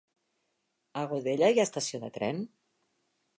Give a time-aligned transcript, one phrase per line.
[1.01, 2.41] A Godella hi ha estació de tren?